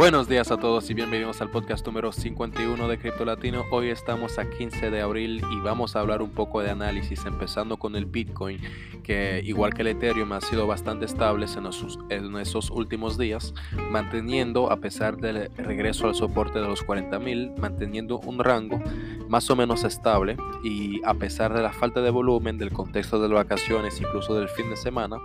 [0.00, 3.66] Buenos días a todos y bienvenidos al podcast número 51 de Cripto Latino.
[3.70, 7.76] Hoy estamos a 15 de abril y vamos a hablar un poco de análisis, empezando
[7.76, 8.62] con el Bitcoin,
[9.02, 11.44] que igual que el Ethereum ha sido bastante estable
[12.08, 13.52] en esos, últimos días,
[13.90, 18.80] manteniendo, a pesar del regreso al soporte de los 40.000, manteniendo un rango
[19.28, 23.28] más o menos estable y a pesar de la falta de volumen, del contexto de
[23.28, 25.18] las vacaciones, incluso del fin de semana,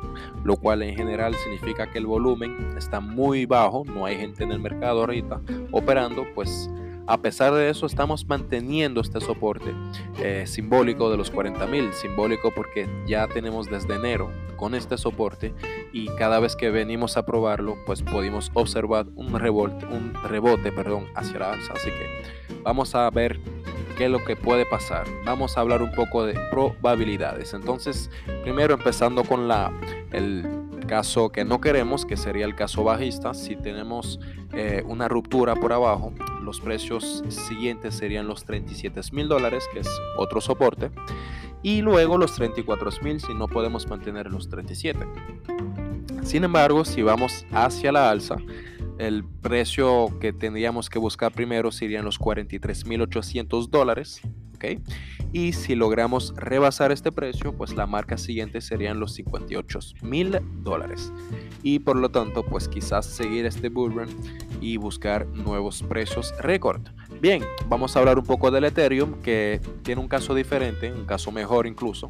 [0.43, 4.51] lo cual en general significa que el volumen está muy bajo, no hay gente en
[4.51, 6.69] el mercado ahorita operando, pues
[7.07, 9.75] a pesar de eso estamos manteniendo este soporte
[10.19, 15.53] eh, simbólico de los 40 mil, simbólico porque ya tenemos desde enero con este soporte
[15.93, 21.05] y cada vez que venimos a probarlo pues pudimos observar un rebote, un rebote perdón,
[21.13, 21.73] hacia la alza.
[21.73, 23.39] Así que vamos a ver
[23.95, 25.05] qué es lo que puede pasar.
[25.25, 27.53] Vamos a hablar un poco de probabilidades.
[27.53, 28.09] Entonces,
[28.43, 29.71] primero empezando con la,
[30.11, 34.19] el caso que no queremos, que sería el caso bajista, si tenemos
[34.55, 39.89] eh, una ruptura por abajo, los precios siguientes serían los 37 mil dólares, que es
[40.17, 40.91] otro soporte,
[41.61, 44.99] y luego los 34 mil si no podemos mantener los 37.
[46.23, 48.37] Sin embargo, si vamos hacia la alza,
[48.97, 54.21] el precio que tendríamos que buscar primero serían los 43.800 dólares.
[55.31, 61.11] Y si logramos rebasar este precio, pues la marca siguiente serían los 58 mil dólares.
[61.61, 64.09] Y por lo tanto, pues quizás seguir este bull run
[64.61, 66.81] y buscar nuevos precios récord.
[67.21, 71.31] Bien, vamos a hablar un poco del Ethereum, que tiene un caso diferente, un caso
[71.31, 72.09] mejor incluso,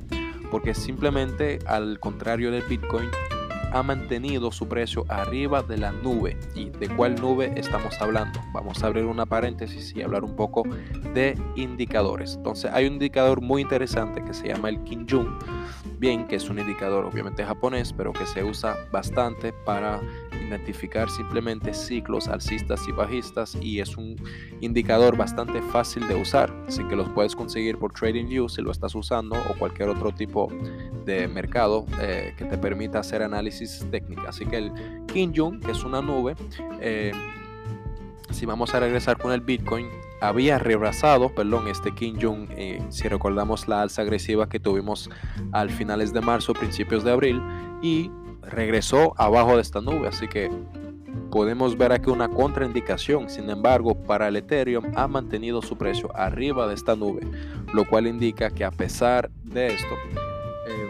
[0.51, 3.09] porque simplemente al contrario del Bitcoin,
[3.71, 6.37] ha mantenido su precio arriba de la nube.
[6.55, 8.39] ¿Y de cuál nube estamos hablando?
[8.53, 10.63] Vamos a abrir una paréntesis y hablar un poco
[11.13, 12.35] de indicadores.
[12.35, 15.37] Entonces hay un indicador muy interesante que se llama el Kinjun.
[15.97, 20.01] Bien, que es un indicador obviamente japonés, pero que se usa bastante para
[20.45, 24.15] identificar simplemente ciclos alcistas y bajistas y es un
[24.61, 28.93] indicador bastante fácil de usar, así que los puedes conseguir por TradingView si lo estás
[28.93, 30.49] usando o cualquier otro tipo
[31.05, 34.23] de mercado eh, que te permita hacer análisis técnico.
[34.27, 34.71] Así que el
[35.07, 36.35] Kinjun, que es una nube,
[36.81, 37.13] eh,
[38.31, 39.87] si vamos a regresar con el Bitcoin,
[40.27, 45.09] había rebasado, perdón, este Kinjun, eh, si recordamos la alza agresiva que tuvimos
[45.51, 47.41] al finales de marzo, principios de abril,
[47.81, 50.49] y regresó abajo de esta nube, así que
[51.31, 53.29] podemos ver aquí una contraindicación.
[53.29, 57.21] Sin embargo, para el Ethereum ha mantenido su precio arriba de esta nube,
[57.73, 59.95] lo cual indica que a pesar de esto,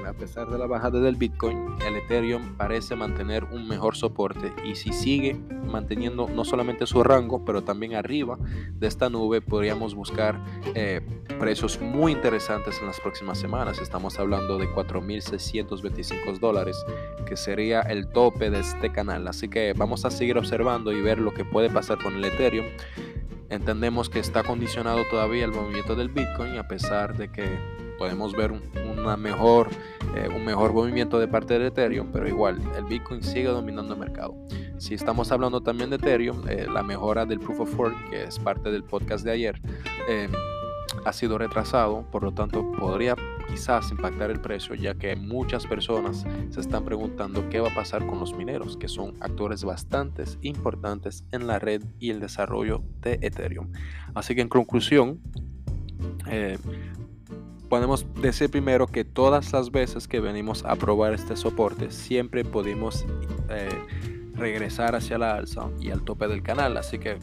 [0.06, 4.75] a pesar de la bajada del Bitcoin, el Ethereum parece mantener un mejor soporte y
[4.75, 5.35] si sigue
[5.66, 8.38] manteniendo no solamente su rango, pero también arriba
[8.74, 10.40] de esta nube, podríamos buscar
[10.75, 11.01] eh,
[11.40, 13.79] precios muy interesantes en las próximas semanas.
[13.79, 16.78] Estamos hablando de 4.625 dólares,
[17.25, 19.28] que sería el tope de este canal.
[19.28, 22.66] Así que vamos a seguir observando y ver lo que puede pasar con el Ethereum.
[23.50, 28.51] Entendemos que está condicionado todavía el movimiento del Bitcoin, a pesar de que podemos ver
[28.51, 29.69] una mejor,
[30.16, 34.00] eh, un mejor movimiento de parte de Ethereum, pero igual el Bitcoin sigue dominando el
[34.00, 34.35] mercado.
[34.78, 38.39] Si estamos hablando también de Ethereum, eh, la mejora del Proof of Work, que es
[38.39, 39.61] parte del podcast de ayer,
[40.09, 40.28] eh,
[41.06, 43.16] ha sido retrasado, por lo tanto podría
[43.47, 48.06] quizás impactar el precio, ya que muchas personas se están preguntando qué va a pasar
[48.06, 53.19] con los mineros, que son actores bastante importantes en la red y el desarrollo de
[53.22, 53.72] Ethereum.
[54.13, 55.22] Así que en conclusión,
[57.75, 63.06] podemos decir primero que todas las veces que venimos a probar este soporte siempre pudimos
[63.50, 63.68] eh,
[64.34, 66.78] regresar hacia la alza y al tope del canal.
[66.78, 67.18] Así que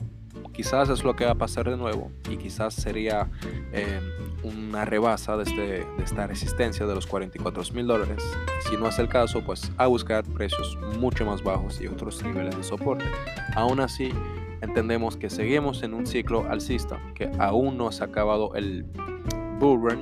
[0.52, 3.30] quizás es lo que va a pasar de nuevo y quizás sería
[3.72, 3.98] eh,
[4.42, 8.22] una rebasa de, este, de esta resistencia de los 44 mil dólares.
[8.68, 12.54] Si no es el caso pues a buscar precios mucho más bajos y otros niveles
[12.58, 13.06] de soporte.
[13.54, 14.12] Aún así
[14.60, 18.84] entendemos que seguimos en un ciclo alcista que aún no se ha acabado el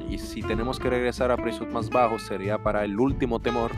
[0.09, 3.71] y si tenemos que regresar a precios más bajos sería para el último temor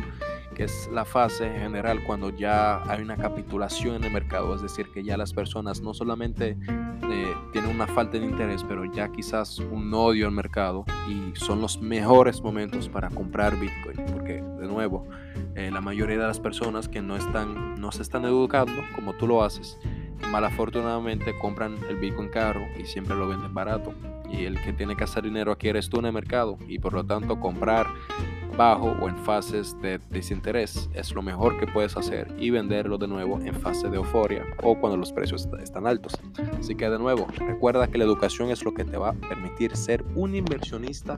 [0.54, 4.92] que es la fase general cuando ya hay una capitulación en el mercado, es decir,
[4.92, 9.58] que ya las personas no solamente eh, tienen una falta de interés, pero ya quizás
[9.58, 15.08] un odio al mercado y son los mejores momentos para comprar Bitcoin, porque de nuevo,
[15.56, 19.26] eh, la mayoría de las personas que no, están, no se están educando como tú
[19.26, 19.80] lo haces,
[20.30, 23.92] malafortunadamente compran el Bitcoin caro y siempre lo venden barato
[24.32, 26.94] y el que tiene que hacer dinero aquí eres tú en el mercado y por
[26.94, 27.86] lo tanto comprar
[28.56, 33.08] bajo o en fases de desinterés es lo mejor que puedes hacer y venderlo de
[33.08, 36.14] nuevo en fase de euforia o cuando los precios están altos.
[36.58, 39.76] Así que de nuevo, recuerda que la educación es lo que te va a permitir
[39.76, 41.16] ser un inversionista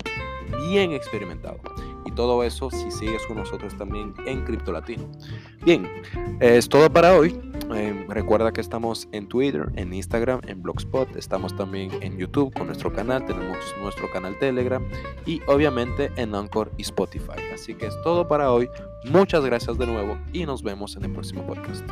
[0.69, 1.59] bien experimentado.
[2.05, 5.11] Y todo eso si sigues con nosotros también en Cripto Latino.
[5.65, 5.89] Bien,
[6.41, 7.39] es todo para hoy.
[7.75, 12.67] Eh, Recuerda que estamos en Twitter, en Instagram, en Blogspot, estamos también en YouTube con
[12.67, 14.85] nuestro canal, tenemos nuestro canal Telegram
[15.27, 17.41] y obviamente en Anchor y Spotify.
[17.53, 18.69] Así que es todo para hoy.
[19.05, 21.85] Muchas gracias de nuevo y nos vemos en el próximo podcast.